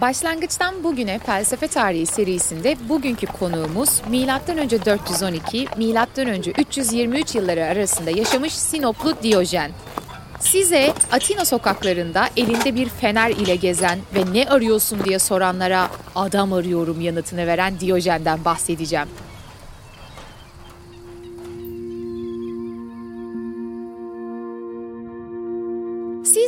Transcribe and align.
Başlangıçtan 0.00 0.84
bugüne 0.84 1.18
felsefe 1.18 1.68
tarihi 1.68 2.06
serisinde 2.06 2.76
bugünkü 2.88 3.26
konuğumuz 3.26 4.02
M.Ö. 4.10 4.70
412, 4.86 5.68
M.Ö. 5.76 6.52
323 6.58 7.34
yılları 7.34 7.64
arasında 7.64 8.10
yaşamış 8.10 8.52
Sinoplu 8.54 9.22
Diyojen. 9.22 9.70
Size 10.40 10.92
Atina 11.12 11.44
sokaklarında 11.44 12.28
elinde 12.36 12.74
bir 12.74 12.88
fener 12.88 13.30
ile 13.30 13.56
gezen 13.56 13.98
ve 14.14 14.32
ne 14.32 14.48
arıyorsun 14.48 15.04
diye 15.04 15.18
soranlara 15.18 15.88
adam 16.14 16.52
arıyorum 16.52 17.00
yanıtını 17.00 17.46
veren 17.46 17.80
Diyojen'den 17.80 18.44
bahsedeceğim. 18.44 19.08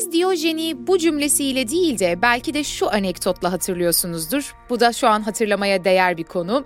Siz 0.00 0.12
Diyojen'i 0.12 0.86
bu 0.86 0.98
cümlesiyle 0.98 1.68
değil 1.68 1.98
de 1.98 2.22
belki 2.22 2.54
de 2.54 2.64
şu 2.64 2.92
anekdotla 2.92 3.52
hatırlıyorsunuzdur. 3.52 4.54
Bu 4.70 4.80
da 4.80 4.92
şu 4.92 5.08
an 5.08 5.20
hatırlamaya 5.20 5.84
değer 5.84 6.16
bir 6.16 6.24
konu. 6.24 6.64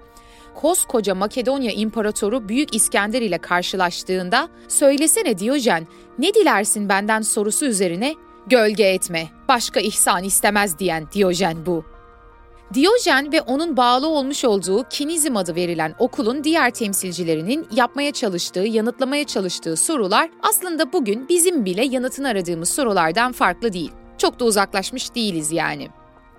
Koskoca 0.54 1.14
Makedonya 1.14 1.72
İmparatoru 1.72 2.48
Büyük 2.48 2.74
İskender 2.74 3.22
ile 3.22 3.38
karşılaştığında 3.38 4.48
"Söylesene 4.68 5.38
Diyojen, 5.38 5.86
ne 6.18 6.34
dilersin 6.34 6.88
benden?" 6.88 7.22
sorusu 7.22 7.66
üzerine 7.66 8.14
"Gölge 8.46 8.84
etme, 8.84 9.28
başka 9.48 9.80
ihsan 9.80 10.24
istemez." 10.24 10.78
diyen 10.78 11.06
Diyojen 11.12 11.66
bu. 11.66 11.94
Diyojen 12.75 13.33
ve 13.33 13.41
onun 13.41 13.77
bağlı 13.77 14.06
olmuş 14.06 14.44
olduğu 14.44 14.84
Kinizm 14.91 15.36
adı 15.36 15.55
verilen 15.55 15.94
okulun 15.98 16.44
diğer 16.44 16.70
temsilcilerinin 16.70 17.67
yapmaya 17.72 18.12
çalıştığı, 18.12 18.61
yanıtlamaya 18.61 19.25
çalıştığı 19.25 19.77
sorular 19.77 20.30
aslında 20.42 20.92
bugün 20.92 21.28
bizim 21.28 21.64
bile 21.64 21.84
yanıtını 21.84 22.28
aradığımız 22.28 22.69
sorulardan 22.69 23.33
farklı 23.33 23.73
değil. 23.73 23.92
Çok 24.18 24.40
da 24.40 24.45
uzaklaşmış 24.45 25.14
değiliz 25.14 25.52
yani. 25.52 25.89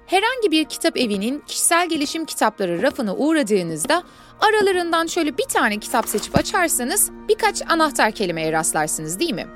Herhangi 0.06 0.51
bir 0.51 0.66
kitap 0.66 0.97
evinin 0.97 1.40
kişisel 1.40 1.90
gelişim 1.90 2.25
kitapları 2.25 2.81
rafına 2.81 3.16
uğradığınızda 3.16 4.03
aralarından 4.40 5.07
şöyle 5.07 5.38
bir 5.38 5.46
tane 5.53 5.78
kitap 5.78 6.09
seçip 6.09 6.38
açarsanız 6.38 7.12
birkaç 7.29 7.62
anahtar 7.69 8.12
kelimeye 8.12 8.52
rastlarsınız 8.52 9.19
değil 9.19 9.34
mi? 9.34 9.47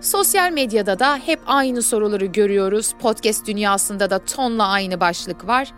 Sosyal 0.00 0.52
medyada 0.52 0.98
da 0.98 1.16
hep 1.16 1.40
aynı 1.46 1.82
soruları 1.82 2.26
görüyoruz. 2.26 2.94
Podcast 3.00 3.46
dünyasında 3.46 4.10
da 4.10 4.18
tonla 4.18 4.66
aynı 4.68 5.00
başlık 5.00 5.46
var. 5.46 5.72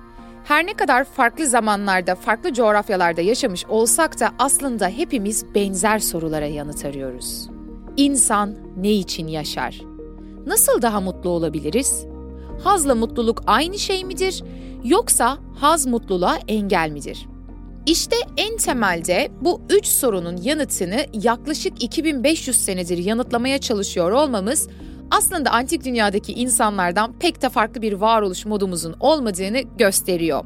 Her 0.45 0.67
ne 0.67 0.75
kadar 0.75 1.05
farklı 1.05 1.47
zamanlarda, 1.47 2.15
farklı 2.15 2.53
coğrafyalarda 2.53 3.21
yaşamış 3.21 3.67
olsak 3.67 4.21
da 4.21 4.31
aslında 4.39 4.89
hepimiz 4.89 5.55
benzer 5.55 5.99
sorulara 5.99 6.47
yanıt 6.47 6.85
arıyoruz. 6.85 7.49
İnsan 7.97 8.55
ne 8.77 8.93
için 8.93 9.27
yaşar? 9.29 9.81
Nasıl 10.47 10.83
daha 10.83 11.01
mutlu 11.01 11.31
olabiliriz? 11.31 12.07
Hazla 12.65 12.95
mutluluk 12.95 13.43
aynı 13.47 13.79
şey 13.79 14.05
midir 14.05 14.45
yoksa 14.85 15.39
haz 15.61 15.87
mutluluğa 15.87 16.39
engel 16.49 16.91
midir? 16.91 17.27
İşte 17.87 18.17
en 18.37 18.57
temelde 18.57 19.29
bu 19.41 19.63
üç 19.71 19.87
sorunun 19.87 20.37
yanıtını 20.37 21.07
yaklaşık 21.13 21.83
2500 21.83 22.65
senedir 22.65 22.99
yanıtlamaya 22.99 23.59
çalışıyor 23.59 24.11
olmamız 24.11 24.69
aslında 25.11 25.51
antik 25.51 25.85
dünyadaki 25.85 26.33
insanlardan 26.33 27.13
pek 27.13 27.43
de 27.43 27.49
farklı 27.49 27.83
bir 27.83 27.93
varoluş 27.93 28.47
modumuzun 28.47 28.97
olmadığını 29.01 29.61
gösteriyor. 29.61 30.45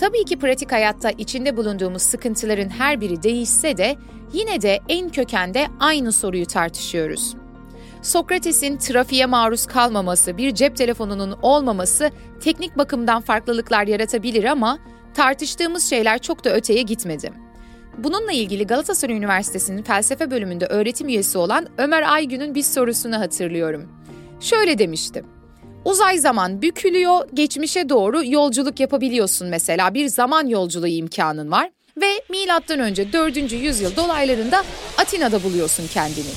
Tabii 0.00 0.24
ki 0.24 0.38
pratik 0.38 0.72
hayatta 0.72 1.10
içinde 1.10 1.56
bulunduğumuz 1.56 2.02
sıkıntıların 2.02 2.68
her 2.68 3.00
biri 3.00 3.22
değişse 3.22 3.76
de 3.76 3.96
yine 4.32 4.62
de 4.62 4.80
en 4.88 5.08
kökende 5.08 5.66
aynı 5.80 6.12
soruyu 6.12 6.46
tartışıyoruz. 6.46 7.34
Sokrates'in 8.02 8.76
trafiğe 8.76 9.26
maruz 9.26 9.66
kalmaması, 9.66 10.36
bir 10.36 10.54
cep 10.54 10.76
telefonunun 10.76 11.38
olmaması 11.42 12.10
teknik 12.40 12.78
bakımdan 12.78 13.20
farklılıklar 13.22 13.86
yaratabilir 13.86 14.44
ama 14.44 14.78
tartıştığımız 15.14 15.90
şeyler 15.90 16.18
çok 16.18 16.44
da 16.44 16.54
öteye 16.54 16.82
gitmedi. 16.82 17.41
Bununla 17.98 18.32
ilgili 18.32 18.66
Galatasaray 18.66 19.16
Üniversitesi'nin 19.16 19.82
felsefe 19.82 20.30
bölümünde 20.30 20.66
öğretim 20.66 21.08
üyesi 21.08 21.38
olan 21.38 21.68
Ömer 21.78 22.12
Aygün'ün 22.12 22.54
bir 22.54 22.62
sorusunu 22.62 23.18
hatırlıyorum. 23.20 23.88
Şöyle 24.40 24.78
demişti. 24.78 25.24
Uzay 25.84 26.18
zaman 26.18 26.62
bükülüyor, 26.62 27.28
geçmişe 27.34 27.88
doğru 27.88 28.24
yolculuk 28.24 28.80
yapabiliyorsun 28.80 29.48
mesela. 29.48 29.94
Bir 29.94 30.08
zaman 30.08 30.46
yolculuğu 30.46 30.88
imkanın 30.88 31.50
var 31.50 31.70
ve 32.00 32.22
milattan 32.30 32.80
önce 32.80 33.12
4. 33.12 33.52
yüzyıl 33.52 33.96
dolaylarında 33.96 34.64
Atina'da 34.98 35.42
buluyorsun 35.42 35.86
kendini. 35.86 36.32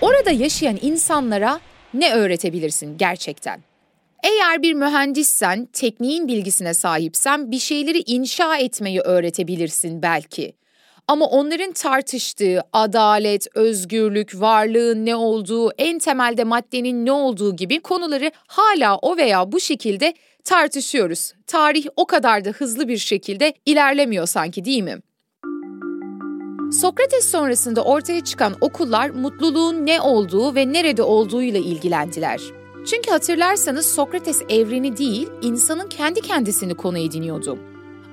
Orada 0.00 0.30
yaşayan 0.30 0.78
insanlara 0.82 1.60
ne 1.94 2.14
öğretebilirsin 2.14 2.98
gerçekten? 2.98 3.71
Eğer 4.22 4.62
bir 4.62 4.74
mühendissen, 4.74 5.68
tekniğin 5.72 6.28
bilgisine 6.28 6.74
sahipsen 6.74 7.50
bir 7.50 7.58
şeyleri 7.58 8.02
inşa 8.06 8.56
etmeyi 8.56 9.00
öğretebilirsin 9.00 10.02
belki. 10.02 10.52
Ama 11.08 11.26
onların 11.26 11.72
tartıştığı 11.72 12.60
adalet, 12.72 13.46
özgürlük, 13.54 14.40
varlığın 14.40 15.06
ne 15.06 15.16
olduğu, 15.16 15.70
en 15.78 15.98
temelde 15.98 16.44
maddenin 16.44 17.06
ne 17.06 17.12
olduğu 17.12 17.56
gibi 17.56 17.80
konuları 17.80 18.30
hala 18.46 18.96
o 18.96 19.16
veya 19.16 19.52
bu 19.52 19.60
şekilde 19.60 20.14
tartışıyoruz. 20.44 21.32
Tarih 21.46 21.86
o 21.96 22.06
kadar 22.06 22.44
da 22.44 22.50
hızlı 22.50 22.88
bir 22.88 22.98
şekilde 22.98 23.54
ilerlemiyor 23.66 24.26
sanki 24.26 24.64
değil 24.64 24.82
mi? 24.82 24.98
Sokrates 26.72 27.30
sonrasında 27.30 27.84
ortaya 27.84 28.24
çıkan 28.24 28.54
okullar 28.60 29.10
mutluluğun 29.10 29.86
ne 29.86 30.00
olduğu 30.00 30.54
ve 30.54 30.72
nerede 30.72 31.02
olduğuyla 31.02 31.60
ilgilendiler. 31.60 32.61
Çünkü 32.86 33.10
hatırlarsanız 33.10 33.86
Sokrates 33.86 34.42
evreni 34.48 34.96
değil, 34.96 35.28
insanın 35.42 35.88
kendi 35.88 36.20
kendisini 36.20 36.74
konu 36.74 36.98
ediniyordu. 36.98 37.58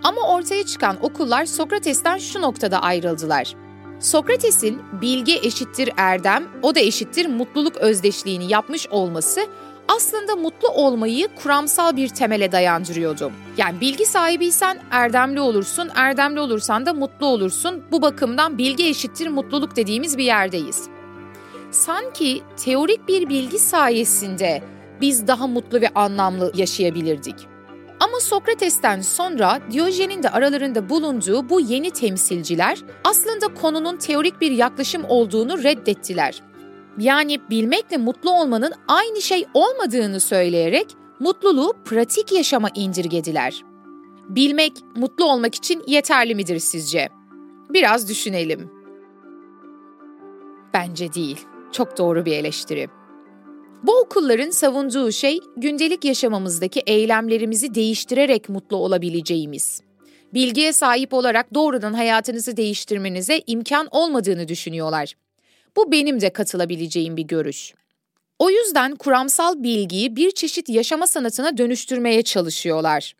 Ama 0.03 0.21
ortaya 0.21 0.65
çıkan 0.65 1.05
okullar 1.05 1.45
Sokrates'ten 1.45 2.17
şu 2.17 2.41
noktada 2.41 2.81
ayrıldılar. 2.81 3.55
Sokrates'in 3.99 4.81
bilgi 5.01 5.35
eşittir 5.37 5.89
erdem, 5.97 6.47
o 6.61 6.75
da 6.75 6.79
eşittir 6.79 7.25
mutluluk 7.25 7.77
özdeşliğini 7.77 8.51
yapmış 8.51 8.87
olması 8.87 9.41
aslında 9.87 10.35
mutlu 10.35 10.67
olmayı 10.67 11.27
kuramsal 11.43 11.95
bir 11.95 12.07
temele 12.07 12.51
dayandırıyordu. 12.51 13.31
Yani 13.57 13.81
bilgi 13.81 14.05
sahibiysen 14.05 14.79
erdemli 14.91 15.39
olursun, 15.39 15.89
erdemli 15.95 16.39
olursan 16.39 16.85
da 16.85 16.93
mutlu 16.93 17.25
olursun. 17.25 17.83
Bu 17.91 18.01
bakımdan 18.01 18.57
bilgi 18.57 18.87
eşittir 18.87 19.27
mutluluk 19.27 19.75
dediğimiz 19.75 20.17
bir 20.17 20.23
yerdeyiz. 20.23 20.89
Sanki 21.71 22.41
teorik 22.57 23.07
bir 23.07 23.29
bilgi 23.29 23.59
sayesinde 23.59 24.61
biz 25.01 25.27
daha 25.27 25.47
mutlu 25.47 25.81
ve 25.81 25.89
anlamlı 25.89 26.51
yaşayabilirdik. 26.55 27.35
Ama 27.99 28.19
Sokrates'ten 28.19 29.01
sonra 29.01 29.59
Diyojen'in 29.71 30.23
de 30.23 30.29
aralarında 30.29 30.89
bulunduğu 30.89 31.49
bu 31.49 31.59
yeni 31.59 31.91
temsilciler 31.91 32.79
aslında 33.03 33.53
konunun 33.53 33.97
teorik 33.97 34.41
bir 34.41 34.51
yaklaşım 34.51 35.05
olduğunu 35.09 35.63
reddettiler. 35.63 36.43
Yani 36.97 37.41
bilmekle 37.49 37.97
mutlu 37.97 38.31
olmanın 38.31 38.73
aynı 38.87 39.21
şey 39.21 39.45
olmadığını 39.53 40.19
söyleyerek 40.19 40.87
mutluluğu 41.19 41.73
pratik 41.85 42.31
yaşama 42.31 42.69
indirgediler. 42.75 43.63
Bilmek 44.29 44.73
mutlu 44.95 45.25
olmak 45.25 45.55
için 45.55 45.83
yeterli 45.87 46.35
midir 46.35 46.59
sizce? 46.59 47.09
Biraz 47.69 48.09
düşünelim. 48.09 48.71
Bence 50.73 51.13
değil. 51.13 51.45
Çok 51.71 51.97
doğru 51.97 52.25
bir 52.25 52.31
eleştiri. 52.31 52.87
Bu 53.83 53.99
okulların 53.99 54.49
savunduğu 54.49 55.11
şey 55.11 55.39
gündelik 55.57 56.05
yaşamımızdaki 56.05 56.79
eylemlerimizi 56.79 57.75
değiştirerek 57.75 58.49
mutlu 58.49 58.77
olabileceğimiz. 58.77 59.81
Bilgiye 60.33 60.73
sahip 60.73 61.13
olarak 61.13 61.53
doğrudan 61.53 61.93
hayatınızı 61.93 62.57
değiştirmenize 62.57 63.41
imkan 63.47 63.87
olmadığını 63.91 64.47
düşünüyorlar. 64.47 65.13
Bu 65.77 65.91
benim 65.91 66.21
de 66.21 66.29
katılabileceğim 66.29 67.17
bir 67.17 67.23
görüş. 67.23 67.73
O 68.39 68.49
yüzden 68.49 68.95
kuramsal 68.95 69.63
bilgiyi 69.63 70.15
bir 70.15 70.31
çeşit 70.31 70.69
yaşama 70.69 71.07
sanatına 71.07 71.57
dönüştürmeye 71.57 72.21
çalışıyorlar. 72.21 73.13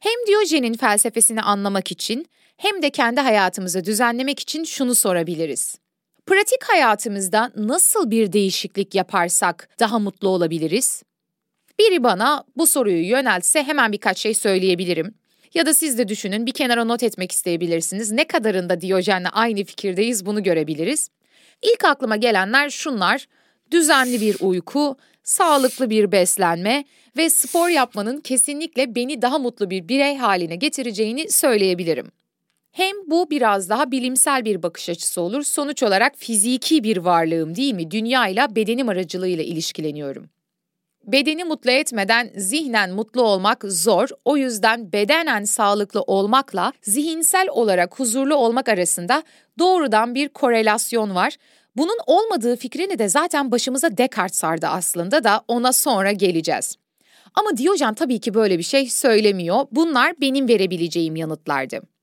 Hem 0.00 0.26
Diyojen'in 0.26 0.74
felsefesini 0.74 1.42
anlamak 1.42 1.92
için 1.92 2.26
hem 2.56 2.82
de 2.82 2.90
kendi 2.90 3.20
hayatımızı 3.20 3.84
düzenlemek 3.84 4.40
için 4.40 4.64
şunu 4.64 4.94
sorabiliriz. 4.94 5.78
Pratik 6.26 6.64
hayatımızda 6.64 7.52
nasıl 7.56 8.10
bir 8.10 8.32
değişiklik 8.32 8.94
yaparsak 8.94 9.68
daha 9.80 9.98
mutlu 9.98 10.28
olabiliriz? 10.28 11.02
Biri 11.78 12.04
bana 12.04 12.44
bu 12.56 12.66
soruyu 12.66 13.08
yöneltse 13.08 13.62
hemen 13.62 13.92
birkaç 13.92 14.18
şey 14.18 14.34
söyleyebilirim. 14.34 15.14
Ya 15.54 15.66
da 15.66 15.74
siz 15.74 15.98
de 15.98 16.08
düşünün 16.08 16.46
bir 16.46 16.52
kenara 16.52 16.84
not 16.84 17.02
etmek 17.02 17.32
isteyebilirsiniz. 17.32 18.10
Ne 18.12 18.26
kadarında 18.26 18.80
Diyojen'le 18.80 19.26
aynı 19.32 19.64
fikirdeyiz 19.64 20.26
bunu 20.26 20.42
görebiliriz. 20.42 21.10
İlk 21.62 21.84
aklıma 21.84 22.16
gelenler 22.16 22.70
şunlar. 22.70 23.26
Düzenli 23.70 24.20
bir 24.20 24.36
uyku, 24.40 24.96
sağlıklı 25.22 25.90
bir 25.90 26.12
beslenme 26.12 26.84
ve 27.16 27.30
spor 27.30 27.68
yapmanın 27.68 28.20
kesinlikle 28.20 28.94
beni 28.94 29.22
daha 29.22 29.38
mutlu 29.38 29.70
bir 29.70 29.88
birey 29.88 30.16
haline 30.16 30.56
getireceğini 30.56 31.32
söyleyebilirim. 31.32 32.06
Hem 32.76 32.96
bu 33.06 33.30
biraz 33.30 33.68
daha 33.68 33.90
bilimsel 33.90 34.44
bir 34.44 34.62
bakış 34.62 34.88
açısı 34.88 35.20
olur. 35.20 35.42
Sonuç 35.42 35.82
olarak 35.82 36.12
fiziki 36.16 36.84
bir 36.84 36.96
varlığım 36.96 37.56
değil 37.56 37.74
mi? 37.74 37.90
Dünyayla 37.90 38.56
bedenim 38.56 38.88
aracılığıyla 38.88 39.44
ilişkileniyorum. 39.44 40.28
Bedeni 41.04 41.44
mutlu 41.44 41.70
etmeden 41.70 42.30
zihnen 42.36 42.90
mutlu 42.90 43.22
olmak 43.22 43.64
zor. 43.68 44.08
O 44.24 44.36
yüzden 44.36 44.92
bedenen 44.92 45.44
sağlıklı 45.44 46.02
olmakla 46.02 46.72
zihinsel 46.82 47.48
olarak 47.50 48.00
huzurlu 48.00 48.34
olmak 48.34 48.68
arasında 48.68 49.22
doğrudan 49.58 50.14
bir 50.14 50.28
korelasyon 50.28 51.14
var. 51.14 51.36
Bunun 51.76 51.98
olmadığı 52.06 52.56
fikrini 52.56 52.98
de 52.98 53.08
zaten 53.08 53.50
başımıza 53.50 53.96
Descartes 53.96 54.38
sardı 54.38 54.66
aslında 54.66 55.24
da 55.24 55.42
ona 55.48 55.72
sonra 55.72 56.12
geleceğiz. 56.12 56.76
Ama 57.34 57.56
Diyojen 57.56 57.94
tabii 57.94 58.20
ki 58.20 58.34
böyle 58.34 58.58
bir 58.58 58.62
şey 58.62 58.90
söylemiyor. 58.90 59.66
Bunlar 59.72 60.20
benim 60.20 60.48
verebileceğim 60.48 61.16
yanıtlardı. 61.16 61.95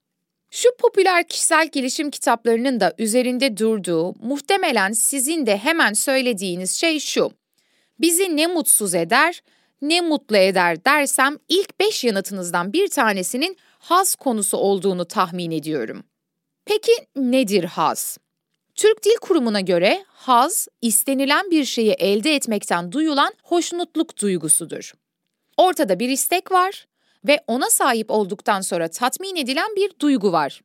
Şu 0.55 0.69
popüler 0.77 1.27
kişisel 1.27 1.67
gelişim 1.67 2.11
kitaplarının 2.11 2.79
da 2.79 2.93
üzerinde 2.97 3.57
durduğu, 3.57 4.13
muhtemelen 4.13 4.91
sizin 4.91 5.45
de 5.45 5.57
hemen 5.57 5.93
söylediğiniz 5.93 6.71
şey 6.71 6.99
şu. 6.99 7.31
Bizi 7.99 8.37
ne 8.37 8.47
mutsuz 8.47 8.95
eder, 8.95 9.41
ne 9.81 10.01
mutlu 10.01 10.37
eder 10.37 10.85
dersem 10.85 11.37
ilk 11.49 11.79
beş 11.79 12.03
yanıtınızdan 12.03 12.73
bir 12.73 12.87
tanesinin 12.87 13.57
haz 13.79 14.15
konusu 14.15 14.57
olduğunu 14.57 15.05
tahmin 15.05 15.51
ediyorum. 15.51 16.03
Peki 16.65 16.91
nedir 17.15 17.63
haz? 17.63 18.17
Türk 18.75 19.03
Dil 19.03 19.15
Kurumu'na 19.21 19.61
göre 19.61 20.05
haz, 20.07 20.67
istenilen 20.81 21.51
bir 21.51 21.65
şeyi 21.65 21.91
elde 21.91 22.35
etmekten 22.35 22.91
duyulan 22.91 23.33
hoşnutluk 23.43 24.21
duygusudur. 24.21 24.93
Ortada 25.57 25.99
bir 25.99 26.09
istek 26.09 26.51
var 26.51 26.85
ve 27.27 27.39
ona 27.47 27.69
sahip 27.69 28.11
olduktan 28.11 28.61
sonra 28.61 28.87
tatmin 28.87 29.35
edilen 29.35 29.75
bir 29.75 29.91
duygu 29.99 30.31
var. 30.31 30.61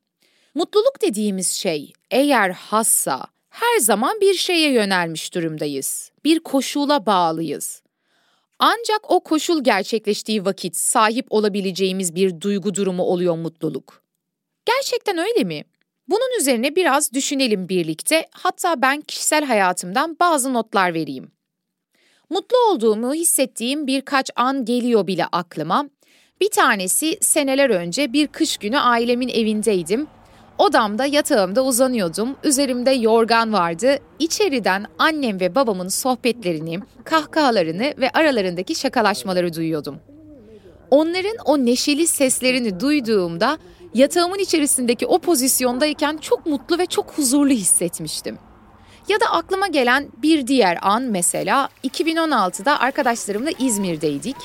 Mutluluk 0.55 1.01
dediğimiz 1.01 1.51
şey 1.51 1.93
eğer 2.11 2.49
hassa 2.49 3.25
her 3.49 3.79
zaman 3.79 4.21
bir 4.21 4.33
şeye 4.33 4.71
yönelmiş 4.71 5.33
durumdayız. 5.33 6.11
Bir 6.25 6.39
koşula 6.39 7.05
bağlıyız. 7.05 7.81
Ancak 8.59 9.11
o 9.11 9.19
koşul 9.19 9.63
gerçekleştiği 9.63 10.45
vakit 10.45 10.75
sahip 10.75 11.27
olabileceğimiz 11.29 12.15
bir 12.15 12.41
duygu 12.41 12.75
durumu 12.75 13.03
oluyor 13.03 13.35
mutluluk. 13.35 14.03
Gerçekten 14.65 15.17
öyle 15.17 15.43
mi? 15.43 15.63
Bunun 16.07 16.39
üzerine 16.39 16.75
biraz 16.75 17.13
düşünelim 17.13 17.69
birlikte. 17.69 18.27
Hatta 18.31 18.81
ben 18.81 19.01
kişisel 19.01 19.45
hayatımdan 19.45 20.17
bazı 20.19 20.53
notlar 20.53 20.93
vereyim. 20.93 21.31
Mutlu 22.29 22.57
olduğumu 22.57 23.13
hissettiğim 23.13 23.87
birkaç 23.87 24.29
an 24.35 24.65
geliyor 24.65 25.07
bile 25.07 25.25
aklıma. 25.25 25.89
Bir 26.41 26.49
tanesi 26.49 27.17
seneler 27.21 27.69
önce 27.69 28.13
bir 28.13 28.27
kış 28.27 28.57
günü 28.57 28.79
ailemin 28.79 29.29
evindeydim. 29.29 30.07
Odamda 30.57 31.05
yatağımda 31.05 31.65
uzanıyordum. 31.65 32.35
Üzerimde 32.43 32.91
yorgan 32.91 33.53
vardı. 33.53 33.97
İçeriden 34.19 34.85
annem 34.99 35.39
ve 35.39 35.55
babamın 35.55 35.87
sohbetlerini, 35.87 36.79
kahkahalarını 37.03 37.93
ve 37.97 38.09
aralarındaki 38.13 38.75
şakalaşmaları 38.75 39.53
duyuyordum. 39.53 39.99
Onların 40.91 41.35
o 41.45 41.57
neşeli 41.57 42.07
seslerini 42.07 42.79
duyduğumda 42.79 43.57
yatağımın 43.93 44.39
içerisindeki 44.39 45.05
o 45.05 45.19
pozisyondayken 45.19 46.17
çok 46.17 46.45
mutlu 46.45 46.77
ve 46.77 46.85
çok 46.85 47.11
huzurlu 47.17 47.51
hissetmiştim. 47.53 48.37
Ya 49.07 49.19
da 49.19 49.25
aklıma 49.25 49.67
gelen 49.67 50.07
bir 50.17 50.47
diğer 50.47 50.77
an 50.81 51.03
mesela 51.03 51.69
2016'da 51.83 52.79
arkadaşlarımla 52.79 53.49
İzmir'deydik. 53.59 54.35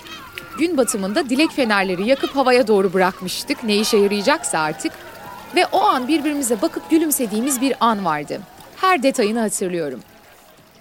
Gün 0.58 0.76
batımında 0.76 1.28
dilek 1.30 1.50
fenerleri 1.50 2.08
yakıp 2.08 2.36
havaya 2.36 2.66
doğru 2.66 2.92
bırakmıştık 2.92 3.64
ne 3.64 3.76
işe 3.76 3.96
yarayacaksa 3.96 4.58
artık. 4.58 4.92
Ve 5.56 5.66
o 5.66 5.80
an 5.80 6.08
birbirimize 6.08 6.62
bakıp 6.62 6.90
gülümsediğimiz 6.90 7.60
bir 7.60 7.74
an 7.80 8.04
vardı. 8.04 8.40
Her 8.76 9.02
detayını 9.02 9.40
hatırlıyorum. 9.40 10.00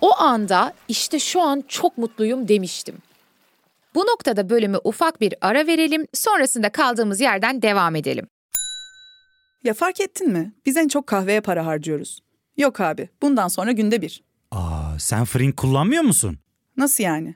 O 0.02 0.18
anda 0.20 0.74
işte 0.88 1.20
şu 1.20 1.42
an 1.42 1.64
çok 1.68 1.98
mutluyum 1.98 2.48
demiştim. 2.48 2.98
Bu 3.96 4.00
noktada 4.00 4.50
bölümü 4.50 4.78
ufak 4.84 5.22
bir 5.22 5.34
ara 5.42 5.68
verelim, 5.68 6.08
sonrasında 6.14 6.70
kaldığımız 6.70 7.22
yerden 7.22 7.62
devam 7.62 7.96
edelim. 7.96 8.28
Ya 9.64 9.74
fark 9.74 10.02
ettin 10.02 10.32
mi? 10.32 10.54
Biz 10.66 10.78
en 10.78 10.88
çok 10.88 11.08
kahveye 11.08 11.42
para 11.42 11.66
harcıyoruz. 11.66 12.20
Yok 12.58 12.80
abi, 12.82 13.10
bundan 13.22 13.48
sonra 13.48 13.72
günde 13.72 14.02
bir. 14.02 14.24
Aa, 14.52 15.00
sen 15.00 15.26
Frink 15.26 15.58
kullanmıyor 15.58 16.04
musun? 16.04 16.38
Nasıl 16.78 17.04
yani? 17.04 17.36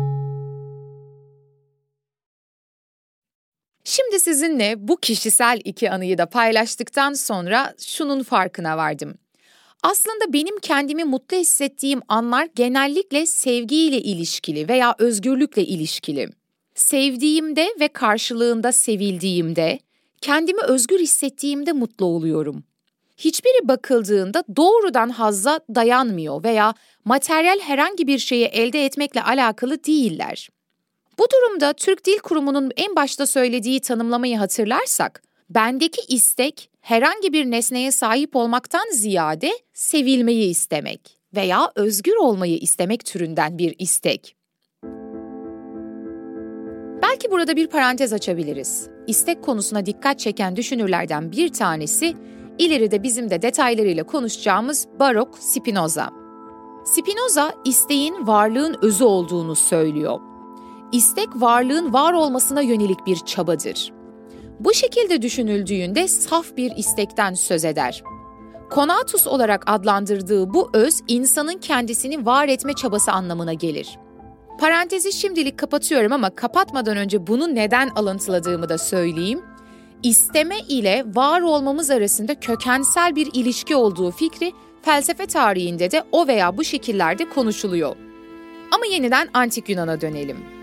Şimdi 3.83 4.19
sizinle 4.19 4.87
bu 4.87 4.97
kişisel 4.97 5.61
iki 5.65 5.91
anıyı 5.91 6.17
da 6.17 6.25
paylaştıktan 6.25 7.13
sonra 7.13 7.73
şunun 7.79 8.23
farkına 8.23 8.77
vardım. 8.77 9.13
Aslında 9.83 10.33
benim 10.33 10.59
kendimi 10.59 11.03
mutlu 11.03 11.37
hissettiğim 11.37 12.01
anlar 12.07 12.47
genellikle 12.55 13.25
sevgiyle 13.25 14.01
ilişkili 14.01 14.67
veya 14.67 14.95
özgürlükle 14.97 15.65
ilişkili. 15.65 16.29
Sevdiğimde 16.75 17.67
ve 17.79 17.87
karşılığında 17.87 18.71
sevildiğimde, 18.71 19.79
kendimi 20.21 20.61
özgür 20.61 20.99
hissettiğimde 20.99 21.71
mutlu 21.71 22.05
oluyorum. 22.05 22.63
Hiçbiri 23.17 23.67
bakıldığında 23.67 24.43
doğrudan 24.55 25.09
hazza 25.09 25.59
dayanmıyor 25.75 26.43
veya 26.43 26.73
materyal 27.05 27.59
herhangi 27.59 28.07
bir 28.07 28.19
şeyi 28.19 28.45
elde 28.45 28.85
etmekle 28.85 29.23
alakalı 29.23 29.83
değiller. 29.83 30.49
Bu 31.21 31.25
durumda 31.33 31.73
Türk 31.73 32.05
Dil 32.05 32.19
Kurumu'nun 32.19 32.71
en 32.77 32.95
başta 32.95 33.25
söylediği 33.25 33.79
tanımlamayı 33.79 34.37
hatırlarsak, 34.37 35.23
bendeki 35.49 36.01
istek 36.15 36.69
herhangi 36.81 37.33
bir 37.33 37.51
nesneye 37.51 37.91
sahip 37.91 38.35
olmaktan 38.35 38.91
ziyade 38.91 39.51
sevilmeyi 39.73 40.49
istemek 40.49 41.19
veya 41.35 41.71
özgür 41.75 42.15
olmayı 42.15 42.57
istemek 42.57 43.05
türünden 43.05 43.57
bir 43.57 43.75
istek. 43.79 44.35
Belki 47.01 47.31
burada 47.31 47.55
bir 47.55 47.67
parantez 47.67 48.13
açabiliriz. 48.13 48.87
İstek 49.07 49.43
konusuna 49.43 49.85
dikkat 49.85 50.19
çeken 50.19 50.55
düşünürlerden 50.55 51.31
bir 51.31 51.53
tanesi, 51.53 52.15
ileride 52.59 53.03
bizim 53.03 53.29
de 53.29 53.41
detaylarıyla 53.41 54.03
konuşacağımız 54.03 54.87
Barok 54.99 55.37
Spinoza. 55.39 56.09
Spinoza 56.85 57.53
isteğin 57.65 58.27
varlığın 58.27 58.75
özü 58.81 59.03
olduğunu 59.03 59.55
söylüyor. 59.55 60.30
İstek 60.91 61.27
varlığın 61.35 61.93
var 61.93 62.13
olmasına 62.13 62.61
yönelik 62.61 63.05
bir 63.05 63.15
çabadır. 63.15 63.91
Bu 64.59 64.73
şekilde 64.73 65.21
düşünüldüğünde 65.21 66.07
saf 66.07 66.57
bir 66.57 66.71
istekten 66.75 67.33
söz 67.33 67.65
eder. 67.65 68.03
Konatus 68.69 69.27
olarak 69.27 69.63
adlandırdığı 69.67 70.53
bu 70.53 70.69
öz 70.73 70.99
insanın 71.07 71.57
kendisini 71.57 72.25
var 72.25 72.47
etme 72.47 72.73
çabası 72.73 73.11
anlamına 73.11 73.53
gelir. 73.53 73.99
Parantezi 74.59 75.13
şimdilik 75.13 75.59
kapatıyorum 75.59 76.13
ama 76.13 76.29
kapatmadan 76.29 76.97
önce 76.97 77.27
bunu 77.27 77.55
neden 77.55 77.89
alıntıladığımı 77.89 78.69
da 78.69 78.77
söyleyeyim. 78.77 79.41
İsteme 80.03 80.59
ile 80.59 81.05
var 81.15 81.41
olmamız 81.41 81.89
arasında 81.89 82.39
kökensel 82.39 83.15
bir 83.15 83.29
ilişki 83.33 83.75
olduğu 83.75 84.11
fikri 84.11 84.53
felsefe 84.81 85.25
tarihinde 85.25 85.91
de 85.91 86.03
o 86.11 86.27
veya 86.27 86.57
bu 86.57 86.63
şekillerde 86.63 87.29
konuşuluyor. 87.29 87.95
Ama 88.71 88.85
yeniden 88.85 89.29
antik 89.33 89.69
Yunan'a 89.69 90.01
dönelim. 90.01 90.60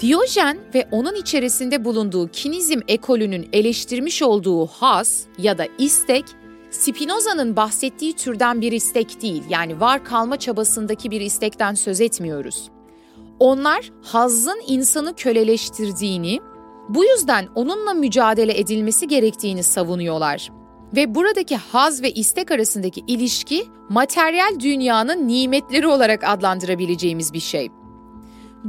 Diyojen 0.00 0.58
ve 0.74 0.88
onun 0.90 1.14
içerisinde 1.14 1.84
bulunduğu 1.84 2.28
kinizm 2.28 2.80
ekolünün 2.88 3.48
eleştirmiş 3.52 4.22
olduğu 4.22 4.66
has 4.66 5.22
ya 5.38 5.58
da 5.58 5.66
istek, 5.78 6.24
Spinoza'nın 6.70 7.56
bahsettiği 7.56 8.12
türden 8.12 8.60
bir 8.60 8.72
istek 8.72 9.22
değil, 9.22 9.42
yani 9.48 9.80
var 9.80 10.04
kalma 10.04 10.36
çabasındaki 10.36 11.10
bir 11.10 11.20
istekten 11.20 11.74
söz 11.74 12.00
etmiyoruz. 12.00 12.70
Onlar 13.38 13.92
hazın 14.02 14.62
insanı 14.66 15.14
köleleştirdiğini, 15.14 16.40
bu 16.88 17.04
yüzden 17.04 17.48
onunla 17.54 17.94
mücadele 17.94 18.58
edilmesi 18.58 19.08
gerektiğini 19.08 19.62
savunuyorlar. 19.62 20.52
Ve 20.96 21.14
buradaki 21.14 21.56
haz 21.56 22.02
ve 22.02 22.10
istek 22.12 22.50
arasındaki 22.50 23.02
ilişki 23.06 23.64
materyal 23.88 24.60
dünyanın 24.60 25.28
nimetleri 25.28 25.86
olarak 25.86 26.24
adlandırabileceğimiz 26.24 27.32
bir 27.32 27.40
şey. 27.40 27.68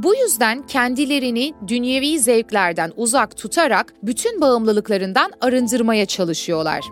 Bu 0.02 0.14
yüzden 0.14 0.66
kendilerini 0.66 1.54
dünyevi 1.68 2.18
zevklerden 2.18 2.92
uzak 2.96 3.36
tutarak 3.36 3.94
bütün 4.02 4.40
bağımlılıklarından 4.40 5.32
arındırmaya 5.40 6.06
çalışıyorlar. 6.06 6.84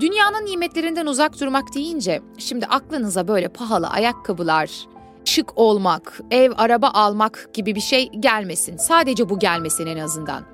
Dünyanın 0.00 0.46
nimetlerinden 0.46 1.06
uzak 1.06 1.40
durmak 1.40 1.74
deyince 1.74 2.22
şimdi 2.38 2.66
aklınıza 2.66 3.28
böyle 3.28 3.48
pahalı 3.48 3.88
ayakkabılar, 3.88 4.70
şık 5.24 5.58
olmak, 5.58 6.20
ev, 6.30 6.52
araba 6.56 6.88
almak 6.88 7.48
gibi 7.52 7.74
bir 7.74 7.80
şey 7.80 8.10
gelmesin. 8.20 8.76
Sadece 8.76 9.28
bu 9.28 9.38
gelmesin 9.38 9.86
en 9.86 9.98
azından. 9.98 10.44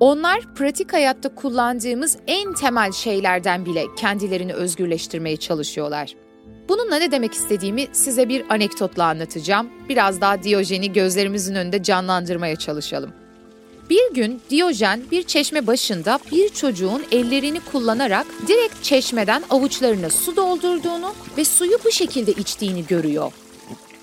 Onlar 0.00 0.54
pratik 0.54 0.92
hayatta 0.92 1.34
kullandığımız 1.34 2.18
en 2.26 2.52
temel 2.52 2.92
şeylerden 2.92 3.66
bile 3.66 3.84
kendilerini 3.96 4.52
özgürleştirmeye 4.52 5.36
çalışıyorlar. 5.36 6.23
Bununla 6.68 6.96
ne 6.96 7.10
demek 7.10 7.34
istediğimi 7.34 7.86
size 7.92 8.28
bir 8.28 8.44
anekdotla 8.48 9.04
anlatacağım. 9.04 9.68
Biraz 9.88 10.20
daha 10.20 10.42
Diyojen'i 10.42 10.92
gözlerimizin 10.92 11.54
önünde 11.54 11.82
canlandırmaya 11.82 12.56
çalışalım. 12.56 13.12
Bir 13.90 14.14
gün 14.14 14.40
Diyojen 14.50 15.02
bir 15.10 15.22
çeşme 15.22 15.66
başında 15.66 16.18
bir 16.32 16.48
çocuğun 16.48 17.04
ellerini 17.12 17.60
kullanarak 17.60 18.26
direkt 18.48 18.82
çeşmeden 18.82 19.42
avuçlarına 19.50 20.10
su 20.10 20.36
doldurduğunu 20.36 21.14
ve 21.38 21.44
suyu 21.44 21.78
bu 21.84 21.90
şekilde 21.90 22.32
içtiğini 22.32 22.86
görüyor. 22.86 23.32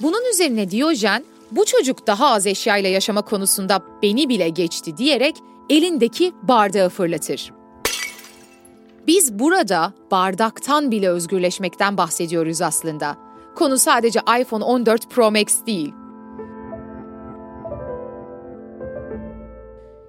Bunun 0.02 0.32
üzerine 0.34 0.72
Diyojen, 0.72 1.26
bu 1.52 1.66
çocuk 1.66 2.08
daha 2.08 2.28
az 2.28 2.48
eşyayla 2.48 2.90
yaşama 2.90 3.22
konusunda 3.22 3.82
beni 4.04 4.30
bile 4.30 4.50
geçti 4.50 4.98
diyerek 4.98 5.36
elindeki 5.70 6.34
bardağı 6.44 6.90
fırlatır. 6.90 7.52
Biz 9.08 9.40
burada 9.40 9.94
bardaktan 10.12 10.92
bile 10.92 11.10
özgürleşmekten 11.10 11.98
bahsediyoruz 11.98 12.62
aslında. 12.62 13.18
Konu 13.56 13.78
sadece 13.78 14.20
iPhone 14.42 14.64
14 14.64 15.10
Pro 15.10 15.32
Max 15.32 15.66
değil. 15.66 15.94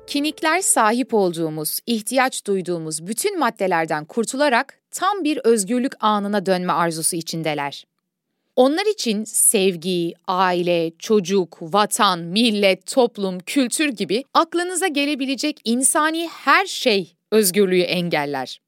Kinikler 0.07 0.61
sahip 0.61 1.15
olduğumuz, 1.15 1.81
ihtiyaç 1.87 2.47
duyduğumuz 2.47 3.07
bütün 3.07 3.39
maddelerden 3.39 4.05
kurtularak 4.05 4.79
tam 4.91 5.25
bir 5.25 5.41
özgürlük 5.45 5.93
anına 6.05 6.47
dönme 6.47 6.73
arzusu 6.73 7.17
içindeler. 7.17 7.85
Onlar 8.57 8.87
için 8.93 9.25
sevgi, 9.25 10.15
aile, 10.27 10.93
çocuk, 10.99 11.59
vatan, 11.61 12.19
millet, 12.19 12.87
toplum, 12.87 13.39
kültür 13.39 13.89
gibi 13.89 14.25
aklınıza 14.35 14.87
gelebilecek 14.87 15.61
insani 15.65 16.29
her 16.29 16.67
şey 16.67 17.17
özgürlüğü 17.31 17.81
engeller. 17.81 18.61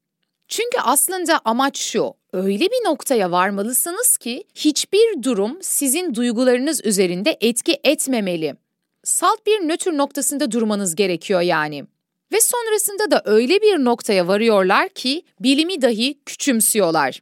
Çünkü 0.47 0.77
aslında 0.83 1.41
amaç 1.45 1.79
şu, 1.79 2.13
öyle 2.33 2.65
bir 2.65 2.85
noktaya 2.85 3.31
varmalısınız 3.31 4.17
ki 4.17 4.43
hiçbir 4.55 5.23
durum 5.23 5.57
sizin 5.61 6.15
duygularınız 6.15 6.85
üzerinde 6.85 7.37
etki 7.41 7.79
etmemeli. 7.83 8.55
Salt 9.03 9.45
bir 9.45 9.59
nötr 9.59 9.97
noktasında 9.97 10.51
durmanız 10.51 10.95
gerekiyor 10.95 11.41
yani. 11.41 11.85
Ve 12.31 12.41
sonrasında 12.41 13.11
da 13.11 13.21
öyle 13.25 13.61
bir 13.61 13.85
noktaya 13.85 14.27
varıyorlar 14.27 14.89
ki 14.89 15.21
bilimi 15.39 15.81
dahi 15.81 16.19
küçümsüyorlar. 16.25 17.21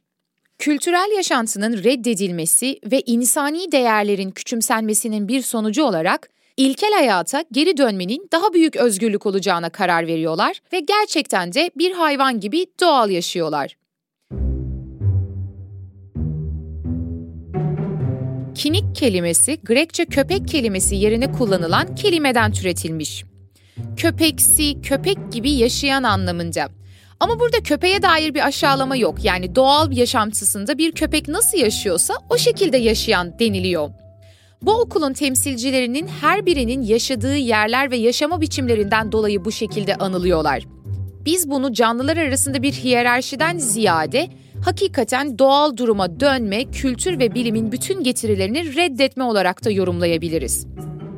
Kültürel 0.58 1.16
yaşantının 1.16 1.84
reddedilmesi 1.84 2.78
ve 2.86 3.00
insani 3.00 3.72
değerlerin 3.72 4.30
küçümsenmesinin 4.30 5.28
bir 5.28 5.42
sonucu 5.42 5.84
olarak 5.84 6.28
ilkel 6.56 6.92
hayata 6.92 7.44
geri 7.52 7.76
dönmenin 7.76 8.28
daha 8.32 8.52
büyük 8.52 8.76
özgürlük 8.76 9.26
olacağına 9.26 9.70
karar 9.70 10.06
veriyorlar 10.06 10.60
ve 10.72 10.80
gerçekten 10.80 11.52
de 11.52 11.70
bir 11.78 11.92
hayvan 11.92 12.40
gibi 12.40 12.66
doğal 12.80 13.10
yaşıyorlar. 13.10 13.76
Kinik 18.54 18.96
kelimesi 18.96 19.58
Grekçe 19.64 20.04
köpek 20.04 20.48
kelimesi 20.48 20.96
yerine 20.96 21.32
kullanılan 21.32 21.94
kelimeden 21.94 22.52
türetilmiş. 22.52 23.24
Köpeksi, 23.96 24.82
köpek 24.82 25.32
gibi 25.32 25.50
yaşayan 25.50 26.02
anlamında. 26.02 26.68
Ama 27.20 27.40
burada 27.40 27.62
köpeğe 27.62 28.02
dair 28.02 28.34
bir 28.34 28.46
aşağılama 28.46 28.96
yok. 28.96 29.24
Yani 29.24 29.54
doğal 29.54 29.92
yaşantısında 29.92 30.78
bir 30.78 30.92
köpek 30.92 31.28
nasıl 31.28 31.58
yaşıyorsa 31.58 32.14
o 32.30 32.38
şekilde 32.38 32.76
yaşayan 32.76 33.38
deniliyor. 33.38 34.03
Bu 34.66 34.72
okulun 34.72 35.12
temsilcilerinin 35.12 36.08
her 36.20 36.46
birinin 36.46 36.82
yaşadığı 36.82 37.36
yerler 37.36 37.90
ve 37.90 37.96
yaşama 37.96 38.40
biçimlerinden 38.40 39.12
dolayı 39.12 39.44
bu 39.44 39.52
şekilde 39.52 39.94
anılıyorlar. 39.96 40.66
Biz 41.24 41.50
bunu 41.50 41.72
canlılar 41.72 42.16
arasında 42.16 42.62
bir 42.62 42.72
hiyerarşiden 42.72 43.58
ziyade 43.58 44.28
hakikaten 44.64 45.38
doğal 45.38 45.76
duruma 45.76 46.20
dönme, 46.20 46.64
kültür 46.64 47.18
ve 47.18 47.34
bilimin 47.34 47.72
bütün 47.72 48.02
getirilerini 48.02 48.76
reddetme 48.76 49.24
olarak 49.24 49.64
da 49.64 49.70
yorumlayabiliriz. 49.70 50.66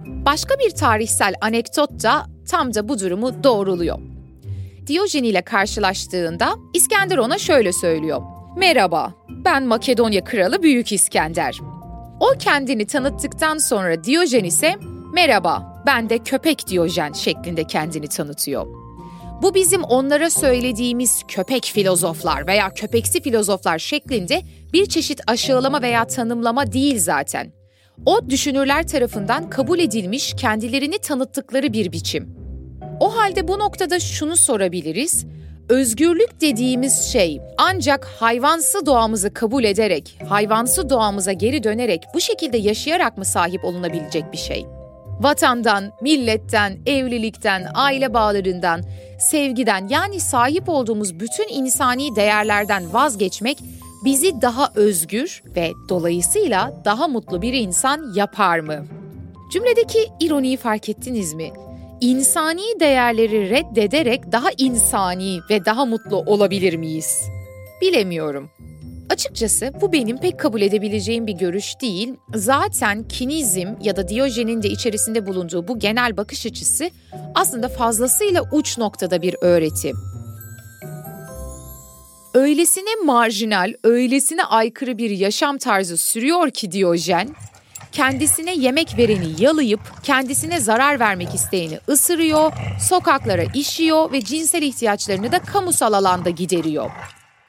Başka 0.07 0.59
bir 0.59 0.71
tarihsel 0.71 1.35
anekdot 1.41 2.03
da 2.03 2.27
tam 2.51 2.75
da 2.75 2.89
bu 2.89 3.01
durumu 3.01 3.45
doğruluyor. 3.45 3.99
Diyojen 4.87 5.25
ile 5.25 5.43
karşılaştığında 5.43 6.55
İskender 6.75 7.19
ona 7.19 7.39
şöyle 7.39 7.73
söylüyor. 7.73 8.23
Merhaba, 8.57 9.15
ben 9.45 9.67
Makedonya 9.67 10.25
Kralı 10.25 10.63
Büyük 10.63 10.93
İskender. 10.93 11.59
O 12.21 12.39
kendini 12.39 12.87
tanıttıktan 12.87 13.59
sonra 13.59 14.05
Diyojen 14.05 14.45
ise 14.45 14.75
merhaba, 15.13 15.83
ben 15.87 16.11
de 16.11 16.19
köpek 16.19 16.67
Diyojen 16.69 17.13
şeklinde 17.13 17.65
kendini 17.65 18.09
tanıtıyor. 18.09 18.67
Bu 19.43 19.55
bizim 19.55 19.83
onlara 19.83 20.31
söylediğimiz 20.31 21.23
köpek 21.29 21.65
filozoflar 21.65 22.47
veya 22.47 22.71
köpeksi 22.71 23.23
filozoflar 23.23 23.79
şeklinde 23.79 24.43
bir 24.73 24.87
çeşit 24.87 25.21
aşağılama 25.27 25.83
veya 25.83 26.05
tanımlama 26.07 26.73
değil 26.73 26.99
zaten. 26.99 27.53
O 28.07 28.31
düşünürler 28.31 28.87
tarafından 28.87 29.51
kabul 29.51 29.79
edilmiş 29.79 30.35
kendilerini 30.37 30.99
tanıttıkları 30.99 31.73
bir 31.73 31.93
biçim. 31.93 32.37
O 33.01 33.17
halde 33.17 33.49
bu 33.49 33.59
noktada 33.59 34.01
şunu 34.01 34.37
sorabiliriz. 34.37 35.27
Özgürlük 35.69 36.41
dediğimiz 36.41 37.13
şey 37.13 37.41
ancak 37.59 38.05
hayvansı 38.05 38.87
doğamızı 38.87 39.35
kabul 39.35 39.65
ederek, 39.65 40.19
hayvansı 40.29 40.91
doğamıza 40.91 41.33
geri 41.33 41.63
dönerek 41.63 42.03
bu 42.15 42.21
şekilde 42.21 42.59
yaşayarak 42.59 43.19
mı 43.19 43.25
sahip 43.25 43.65
olunabilecek 43.65 44.33
bir 44.33 44.39
şey? 44.39 44.67
Vatandan, 45.21 45.93
milletten, 46.03 46.79
evlilikten, 46.87 47.67
aile 47.75 48.15
bağlarından, 48.15 48.81
sevgiden 49.21 49.89
yani 49.89 50.21
sahip 50.21 50.69
olduğumuz 50.69 51.21
bütün 51.21 51.49
insani 51.49 52.17
değerlerden 52.17 52.93
vazgeçmek 52.93 53.59
bizi 54.05 54.43
daha 54.43 54.73
özgür 54.75 55.43
ve 55.57 55.73
dolayısıyla 55.89 56.83
daha 56.85 57.09
mutlu 57.09 57.43
bir 57.43 57.53
insan 57.53 58.13
yapar 58.15 58.59
mı? 58.59 58.87
Cümledeki 59.53 60.09
ironiyi 60.21 60.57
fark 60.57 60.89
ettiniz 60.89 61.35
mi? 61.35 61.51
İnsani 62.01 62.81
değerleri 62.81 63.51
reddederek 63.51 64.33
daha 64.33 64.49
insani 64.59 65.39
ve 65.51 65.65
daha 65.65 65.85
mutlu 65.85 66.17
olabilir 66.17 66.75
miyiz? 66.75 67.23
Bilemiyorum. 67.81 68.51
Açıkçası 69.11 69.73
bu 69.81 69.93
benim 69.93 70.19
pek 70.19 70.41
kabul 70.41 70.61
edebileceğim 70.61 71.27
bir 71.27 71.33
görüş 71.33 71.81
değil. 71.81 72.15
Zaten 72.35 73.09
kinizm 73.09 73.69
ya 73.83 73.97
da 73.97 74.09
Diyojen'in 74.09 74.63
de 74.63 74.69
içerisinde 74.69 75.27
bulunduğu 75.27 75.69
bu 75.69 75.79
genel 75.79 76.17
bakış 76.17 76.47
açısı 76.47 76.91
aslında 77.35 77.69
fazlasıyla 77.69 78.43
uç 78.53 78.79
noktada 78.79 79.23
bir 79.23 79.37
öğreti. 79.41 79.93
Öylesine 82.35 82.95
marjinal, 83.05 83.75
öylesine 83.85 84.45
aykırı 84.45 84.99
bir 84.99 85.11
yaşam 85.11 85.59
tarzı 85.59 85.97
sürüyor 85.97 86.51
ki 86.51 86.73
Diyojen, 86.73 87.29
kendisine 87.97 88.55
yemek 88.55 88.99
vereni 88.99 89.43
yalayıp 89.43 89.81
kendisine 90.03 90.61
zarar 90.61 91.01
vermek 91.01 91.35
isteyeni 91.35 91.81
ısırıyor, 91.89 92.53
sokaklara 92.89 93.45
işiyor 93.55 94.13
ve 94.13 94.25
cinsel 94.25 94.63
ihtiyaçlarını 94.63 95.33
da 95.33 95.39
kamusal 95.39 95.93
alanda 95.93 96.31
gideriyor. 96.31 96.91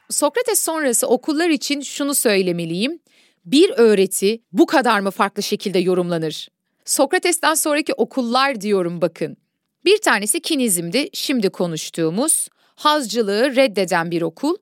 Sokrates 0.09 0.63
sonrası 0.63 1.07
okullar 1.07 1.49
için 1.49 1.81
şunu 1.81 2.15
söylemeliyim. 2.15 2.99
Bir 3.45 3.69
öğreti 3.77 4.41
bu 4.51 4.65
kadar 4.65 4.99
mı 4.99 5.11
farklı 5.11 5.43
şekilde 5.43 5.79
yorumlanır? 5.79 6.49
Sokrates'ten 6.85 7.53
sonraki 7.53 7.93
okullar 7.93 8.61
diyorum 8.61 9.01
bakın. 9.01 9.37
Bir 9.85 10.01
tanesi 10.01 10.39
kinizmdi, 10.39 11.09
şimdi 11.13 11.49
konuştuğumuz. 11.49 12.49
Hazcılığı 12.75 13.55
reddeden 13.55 14.11
bir 14.11 14.21
okul. 14.21 14.55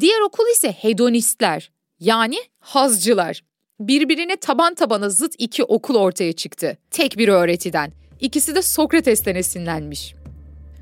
Diğer 0.00 0.20
okul 0.20 0.44
ise 0.52 0.72
hedonistler, 0.72 1.70
yani 2.00 2.38
hazcılar. 2.58 3.42
Birbirine 3.80 4.36
taban 4.36 4.74
tabana 4.74 5.08
zıt 5.08 5.34
iki 5.38 5.64
okul 5.64 5.94
ortaya 5.94 6.32
çıktı. 6.32 6.76
Tek 6.90 7.18
bir 7.18 7.28
öğretiden. 7.28 7.92
İkisi 8.20 8.54
de 8.54 8.62
Sokrates'ten 8.62 9.34
esinlenmiş. 9.34 10.14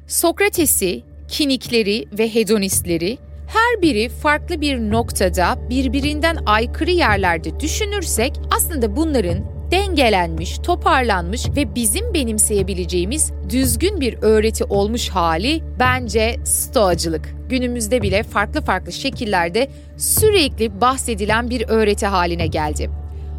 Sokrates'i, 0.06 1.02
kinikleri 1.28 2.04
ve 2.18 2.34
hedonistleri 2.34 3.18
her 3.48 3.82
biri 3.82 4.08
farklı 4.08 4.60
bir 4.60 4.78
noktada 4.78 5.68
birbirinden 5.70 6.36
aykırı 6.46 6.90
yerlerde 6.90 7.60
düşünürsek 7.60 8.32
aslında 8.56 8.96
bunların 8.96 9.57
dengelenmiş, 9.70 10.58
toparlanmış 10.58 11.46
ve 11.56 11.74
bizim 11.74 12.14
benimseyebileceğimiz 12.14 13.32
düzgün 13.50 14.00
bir 14.00 14.18
öğreti 14.22 14.64
olmuş 14.64 15.08
hali 15.08 15.62
bence 15.78 16.36
stoacılık. 16.44 17.34
Günümüzde 17.48 18.02
bile 18.02 18.22
farklı 18.22 18.60
farklı 18.60 18.92
şekillerde 18.92 19.68
sürekli 19.96 20.80
bahsedilen 20.80 21.50
bir 21.50 21.68
öğreti 21.68 22.06
haline 22.06 22.46
geldi. 22.46 22.90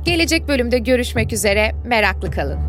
Gelecek 0.06 0.48
bölümde 0.48 0.80
görüşmek 0.80 1.34
üzere, 1.34 1.72
meraklı 1.86 2.32
kalın. 2.32 2.69